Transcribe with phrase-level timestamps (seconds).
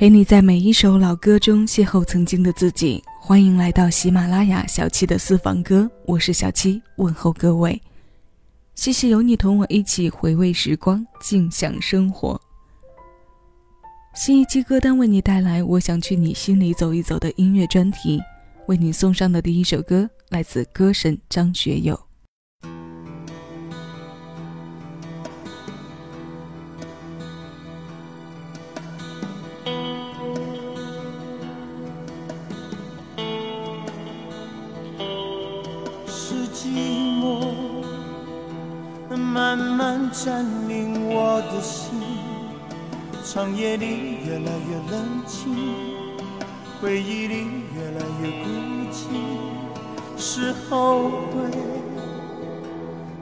[0.00, 3.04] 陪你在每一首老歌中邂逅曾经的自己。
[3.20, 7.78] 欢迎来到喜马拉雅小七的私房歌，我是小七，问候各位。
[8.74, 12.40] 谢谢有你同我一起回味时光，静享生活。
[14.14, 18.18] 新一期歌单为你带来《我想去你心里走一走》的音乐专题，
[18.68, 22.00] 为你送上的第一首歌来自歌神张学友。
[40.12, 41.88] 占领我的心，
[43.24, 45.54] 长夜里越来越冷清，
[46.80, 48.46] 回忆里越来越孤
[48.90, 49.06] 寂，
[50.18, 51.48] 是后悔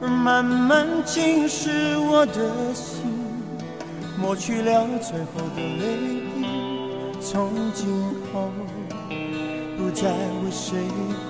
[0.09, 3.03] 慢慢侵蚀我的心，
[4.19, 6.47] 抹去了最后的泪滴，
[7.21, 7.87] 从今
[8.33, 8.51] 后
[9.77, 11.28] 不再为谁哭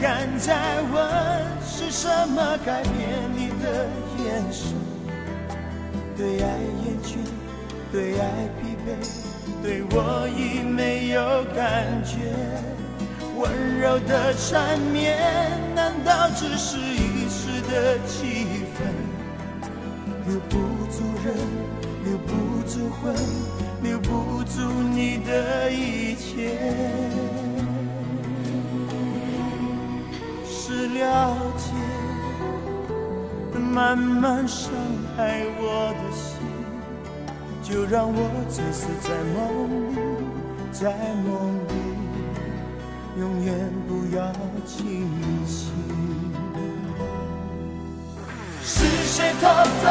[0.00, 0.94] 敢再问
[1.66, 2.92] 是什么改变
[3.34, 3.86] 你的
[4.22, 4.72] 眼神，
[6.16, 6.48] 对爱
[6.84, 7.16] 厌倦，
[7.90, 8.88] 对爱疲惫，
[9.60, 12.32] 对我已没有感觉。
[13.36, 15.18] 温柔的缠绵，
[15.74, 18.86] 难道只是一时的气氛？
[20.28, 20.56] 留不
[20.92, 21.34] 住人，
[22.04, 23.14] 留不住魂，
[23.82, 24.60] 留不住
[24.94, 26.56] 你的一切。
[30.94, 31.72] 了解，
[33.58, 34.72] 慢慢伤
[35.16, 36.36] 害我的心，
[37.62, 39.36] 就让我醉死在梦
[39.92, 39.96] 里，
[40.72, 40.92] 在
[41.24, 41.70] 梦里，
[43.18, 43.54] 永远
[43.86, 44.32] 不要
[44.66, 45.08] 清
[45.46, 45.72] 醒。
[48.62, 49.46] 是谁偷
[49.82, 49.86] 偷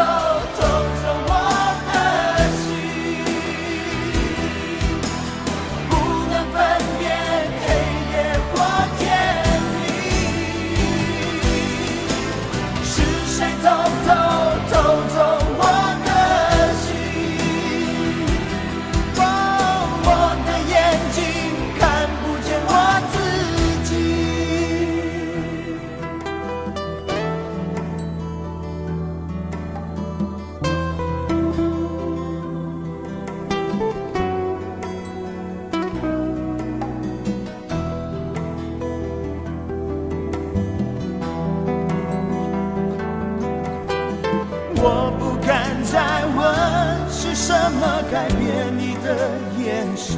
[47.70, 49.30] 么改变你的
[49.64, 50.18] 眼神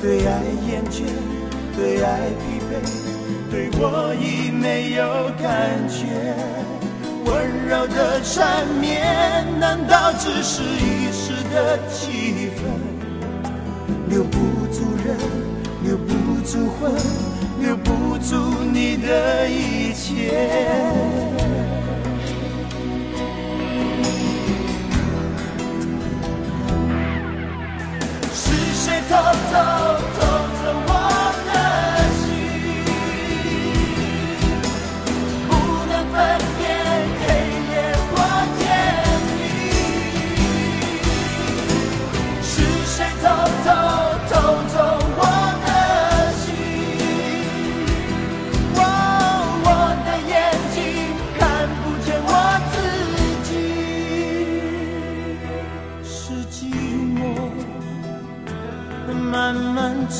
[0.00, 1.02] 对爱厌倦，
[1.76, 2.72] 对爱疲惫，
[3.50, 5.02] 对我已没有
[5.40, 6.34] 感觉。
[7.24, 7.32] 温
[7.66, 9.02] 柔的缠绵，
[9.58, 12.60] 难道只是一时的气氛？
[14.10, 14.38] 留不
[14.70, 15.16] 住人，
[15.82, 16.12] 留不
[16.44, 16.92] 住魂，
[17.60, 18.36] 留不住
[18.72, 20.34] 你的一切。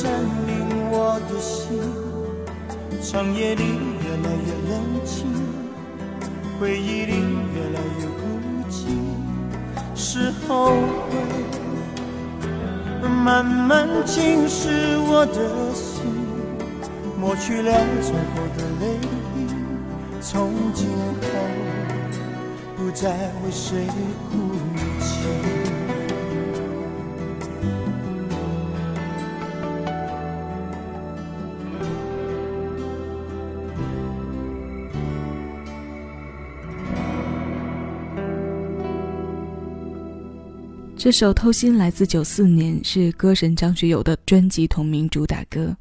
[0.05, 0.13] 占
[0.45, 0.53] 领
[0.91, 1.81] 我的心，
[3.01, 3.63] 长夜里
[4.03, 4.71] 越来越冷
[5.03, 5.25] 清，
[6.59, 7.11] 回忆里
[7.55, 8.21] 越来越孤
[8.69, 8.85] 寂，
[9.95, 10.69] 是后
[11.09, 11.11] 悔
[13.01, 16.03] 慢慢侵蚀我的心，
[17.19, 17.71] 抹去了
[18.03, 18.99] 最后的泪
[19.33, 19.55] 滴，
[20.21, 20.87] 从今
[21.19, 21.25] 后
[22.77, 23.09] 不再
[23.43, 23.87] 为谁
[24.29, 24.53] 哭
[24.99, 25.64] 泣。
[41.05, 45.77] 这首《偷心》来自九四年，是歌神张学友的专辑同名主打歌。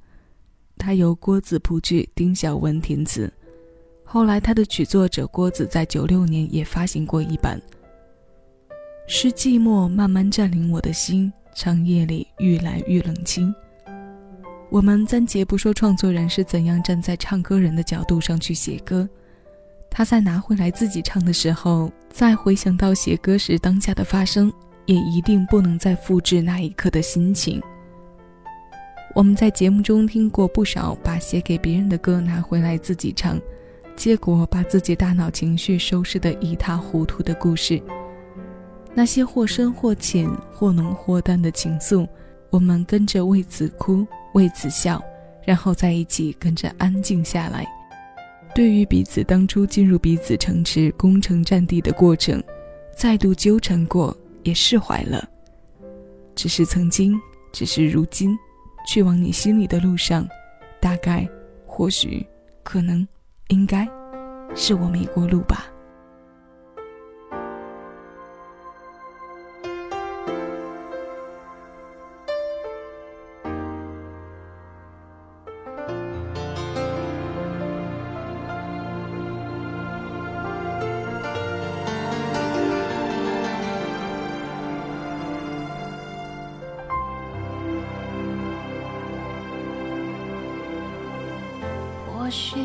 [0.76, 3.32] 它由郭子谱曲，丁晓文填词。
[4.04, 7.58] 后来，他的曲作者郭子在九六年也发行过一版。
[9.08, 13.50] 是寂寞慢慢占领我的心，长夜里愈来愈冷清。
[14.68, 19.08] 我们暂且不说创作人是怎样站在唱歌人的角度上去写歌，
[19.90, 24.52] 他在拿回来自己唱的时候，再回想到写歌时当下的发生，
[24.86, 27.60] 也一定不能再复制那一刻的心情。
[29.14, 33.40] 我们在节目中听过不少把写给别人的歌拿回来自己唱，
[33.94, 37.80] 结果把自己大脑情绪收拾得一塌糊涂的故事。
[38.92, 42.06] 那些或深或浅、或浓或淡的情愫，
[42.50, 45.02] 我们跟着为此哭，为此笑，
[45.44, 47.64] 然后在一起跟着安静下来。
[48.54, 52.42] 对于彼此当初进入彼此城池攻城占地的过程，
[52.96, 55.28] 再度纠缠过，也释怀了。
[56.36, 57.20] 只是曾经，
[57.52, 58.36] 只是如今，
[58.86, 60.26] 去往你心里的路上，
[60.80, 61.28] 大概，
[61.66, 62.24] 或许，
[62.62, 63.06] 可能，
[63.48, 63.88] 应该，
[64.54, 65.66] 是我迷过路吧。
[92.34, 92.63] 或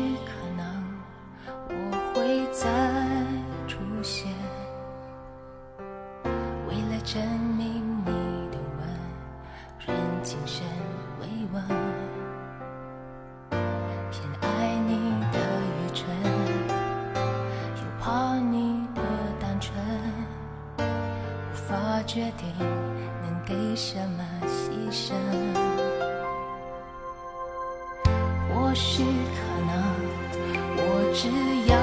[31.12, 31.28] 只
[31.66, 31.76] 要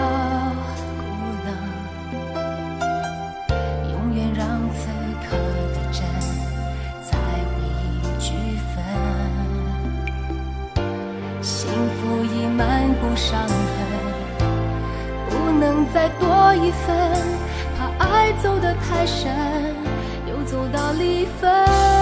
[0.97, 1.03] 孤
[1.45, 1.47] 冷，
[3.91, 4.87] 永远让此
[5.21, 5.35] 刻
[5.73, 6.01] 的真
[7.03, 8.25] 在回忆聚
[8.73, 8.75] 分。
[11.41, 13.49] 幸福已满不伤痕，
[15.29, 16.95] 不能再多一分，
[17.77, 19.29] 怕爱走得太深，
[20.25, 21.96] 又走到离分。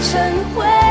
[0.00, 0.20] 成
[0.54, 0.81] 灰。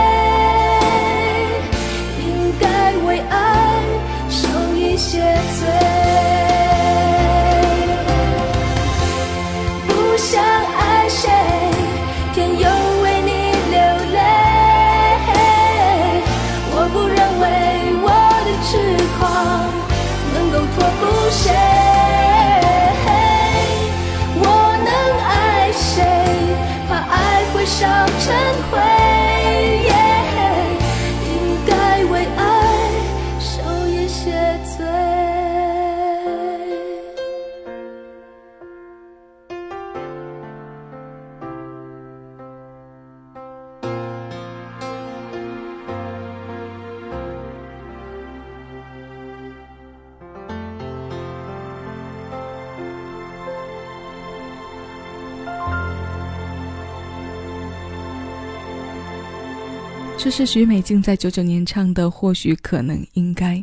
[60.32, 63.58] 是许美静在九九年唱的《或许可能应该》，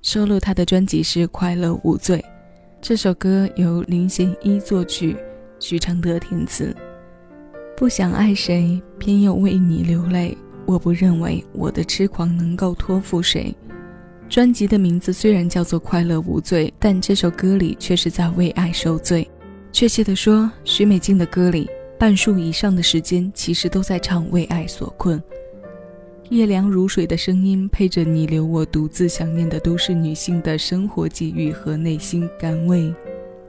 [0.00, 2.16] 收录她的专辑是《快乐无罪》。
[2.80, 5.14] 这首歌由林贤一作曲，
[5.60, 6.74] 许常德填词。
[7.76, 10.36] 不想爱谁，偏又为你流泪。
[10.64, 13.54] 我不认为我的痴狂能够托付谁。
[14.26, 19.30] 专辑的名字虽然叫做《快乐无罪》，但这首歌里却是在为爱受罪。
[19.72, 25.22] 确切地说，许美静的歌里半数以上的时间其实都在唱为爱所困。
[26.34, 32.92] 夜凉如水的声音配着你留我独自想念的都市女性的生活际遇和内心甘味，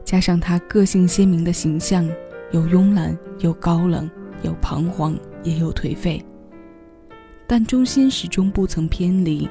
[0.03, 2.07] 加上她个性鲜明的形象，
[2.51, 4.07] 有慵懒，有高冷，
[4.43, 6.23] 有彷徨，也有颓废。
[7.47, 9.49] 但中心始终不曾偏离，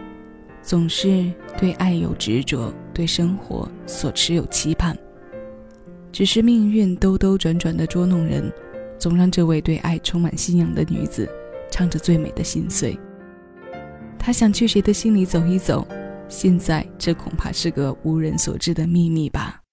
[0.62, 4.96] 总是对爱有执着，对生活所持有期盼。
[6.12, 8.48] 只是命运兜兜转转的捉弄人，
[8.96, 11.28] 总让这位对爱充满信仰的女子，
[11.68, 12.96] 唱着最美的心碎。
[14.24, 15.86] 他想去谁的心里走一走，
[16.30, 19.63] 现在这恐怕是个无人所知的秘密吧。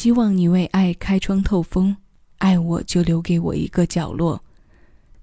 [0.00, 1.94] 希望你为爱开窗透风，
[2.38, 4.42] 爱我就留给我一个角落。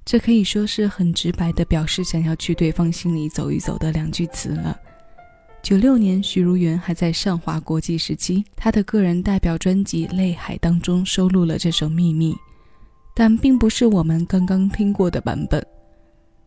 [0.05, 4.79] 这可以说是很直白的表示想要去对方心里走一走的两句词了。
[5.63, 12.33] 九六年，许茹芸还在上华国际时期，她的个人代表专辑《泪海》当中收录了这首《秘密》，
[13.15, 15.59] 但并不是我们刚刚听过的版本。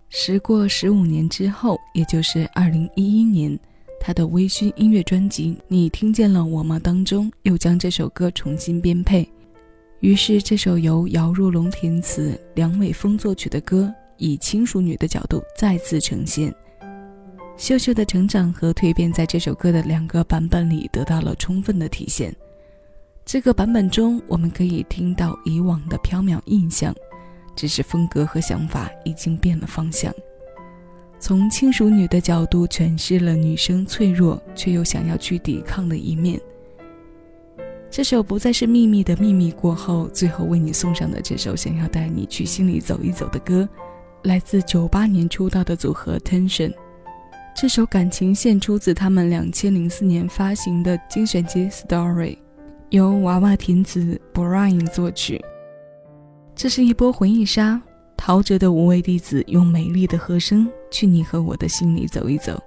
[0.08, 3.58] 时过十五年之后，也就是二零一一年，
[4.00, 9.30] 他的微醺音乐专辑《你听见了我吗》当中又将这首歌重新编配。
[10.00, 16.52] 于是，这首由姚若龙填词、梁伟峰作曲的歌，以轻熟女的角度再次呈现。
[17.58, 22.34] 秀秀的成长和蜕变，在这首歌的两个版本里得到了充分的体现。
[23.26, 26.94] 这个版本中，我们可以听到以往的飘渺印象，
[27.54, 30.10] 只是风格和想法已经变了方向。
[31.20, 36.40] 从轻熟女的角度诠释了女生脆弱却又想要去抵抗的一面。
[37.90, 43.68] 这首不再是秘密的秘密过后，最后为你送上的这首想要带你去心里走一走的歌，
[44.22, 46.72] 来自九八年出道的组合 Tension。
[47.54, 52.34] 这首感情线出自他们两千零四年发行的精选集《Story》，
[52.88, 55.44] 由娃娃填词，Brian 作曲。
[56.54, 57.82] 这是一波回忆杀，
[58.22, 62.62] 陶喆的五位弟子用美丽的和声去你和我的心里走一走。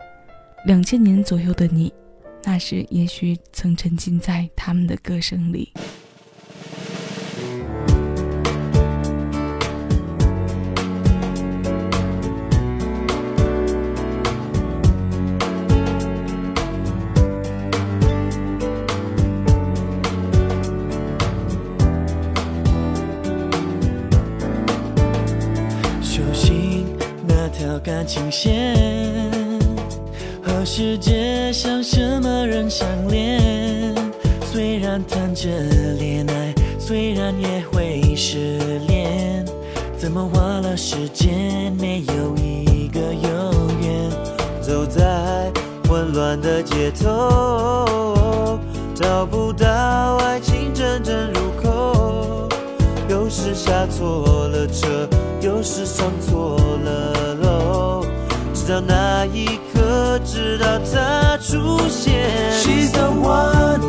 [0.65, 1.93] 两千年左右的你。
[2.43, 5.71] 那时，也许曾沉浸在他们的歌声里。
[32.73, 33.93] 相恋？
[34.51, 35.47] 虽然谈着
[35.99, 38.57] 恋爱，虽然也会失
[38.87, 39.45] 恋，
[39.95, 43.31] 怎么花了时间没有一个永
[43.79, 44.09] 远？
[44.59, 45.51] 走在
[45.87, 48.57] 混乱的街头，
[48.95, 49.67] 找不到
[50.23, 52.49] 爱情真正入口。
[53.07, 55.07] 有时下错了车，
[55.41, 58.03] 有时上错了楼，
[58.51, 59.72] 直到那一刻。
[60.33, 62.11] 直到他出现
[62.53, 63.79] ，She's the one，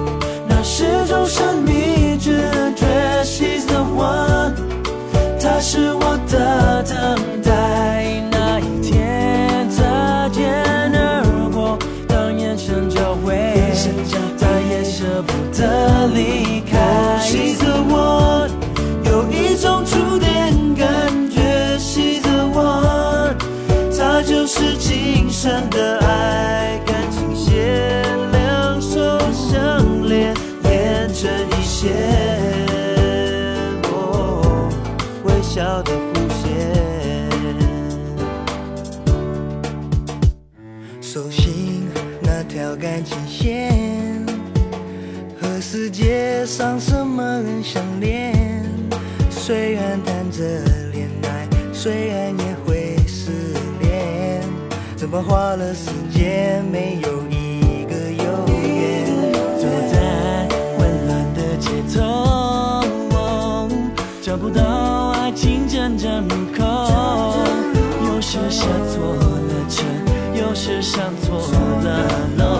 [0.46, 2.84] 那是种神秘直觉
[3.24, 4.52] ，She's the one，
[5.40, 8.20] 她是我的等待。
[8.30, 10.52] 那一天擦肩
[10.94, 13.34] 而过，当眼神交汇，
[14.36, 16.78] 再也舍不得离开。
[17.22, 18.50] She's the one，
[19.06, 20.86] 有一种触电感
[21.30, 21.40] 觉
[21.78, 23.34] ，She's the one，
[23.96, 25.83] 她就是今生的。
[46.56, 48.32] 上什么人相恋？
[49.28, 50.38] 虽然谈着
[50.92, 53.32] 恋爱，虽然也会失
[53.80, 54.40] 恋，
[54.94, 58.24] 怎么花了时间没有一个永
[58.62, 59.04] 远？
[59.58, 60.46] 走在
[60.78, 62.86] 混乱的街头，
[64.22, 66.62] 找不到爱情真正入口，
[68.06, 69.82] 有时下错了车，
[70.38, 71.36] 有时上错
[71.82, 72.53] 了楼。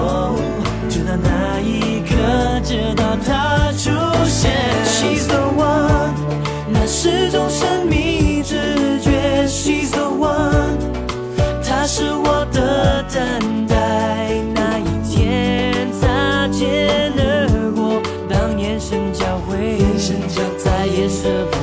[21.25, 21.54] 再